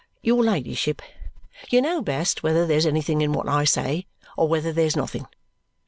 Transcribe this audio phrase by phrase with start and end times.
[0.23, 1.03] "Your ladyship,
[1.69, 5.27] you know best whether there's anything in what I say or whether there's nothing.